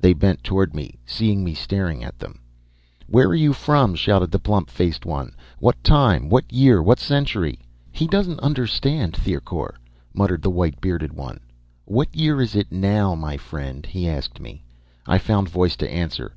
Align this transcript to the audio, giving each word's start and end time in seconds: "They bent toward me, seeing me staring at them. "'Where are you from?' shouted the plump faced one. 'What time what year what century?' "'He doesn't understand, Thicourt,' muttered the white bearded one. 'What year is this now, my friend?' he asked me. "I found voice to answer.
"They 0.00 0.14
bent 0.14 0.42
toward 0.42 0.74
me, 0.74 0.98
seeing 1.04 1.44
me 1.44 1.52
staring 1.52 2.02
at 2.02 2.18
them. 2.18 2.40
"'Where 3.06 3.26
are 3.28 3.34
you 3.34 3.52
from?' 3.52 3.94
shouted 3.96 4.30
the 4.30 4.38
plump 4.38 4.70
faced 4.70 5.04
one. 5.04 5.34
'What 5.58 5.84
time 5.84 6.30
what 6.30 6.50
year 6.50 6.82
what 6.82 6.98
century?' 6.98 7.60
"'He 7.92 8.06
doesn't 8.06 8.40
understand, 8.40 9.14
Thicourt,' 9.14 9.76
muttered 10.14 10.40
the 10.40 10.48
white 10.48 10.80
bearded 10.80 11.12
one. 11.12 11.40
'What 11.84 12.16
year 12.16 12.40
is 12.40 12.54
this 12.54 12.64
now, 12.70 13.14
my 13.14 13.36
friend?' 13.36 13.84
he 13.84 14.08
asked 14.08 14.40
me. 14.40 14.64
"I 15.06 15.18
found 15.18 15.50
voice 15.50 15.76
to 15.76 15.92
answer. 15.92 16.32